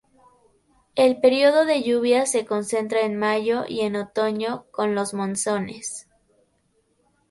El 0.95 1.21
periodo 1.21 1.63
de 1.65 1.83
lluvias 1.83 2.31
se 2.31 2.43
concentra 2.47 3.01
en 3.01 3.17
mayo 3.19 3.65
y 3.67 3.81
en 3.81 3.95
otoño, 3.97 4.65
con 4.71 4.95
los 4.95 5.13
monzones. 5.13 6.09